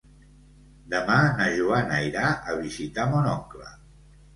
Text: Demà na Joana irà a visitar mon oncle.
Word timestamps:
Demà 0.93 1.19
na 1.41 1.47
Joana 1.59 2.03
irà 2.09 2.35
a 2.55 2.59
visitar 2.67 3.11
mon 3.17 3.33
oncle. 3.39 3.75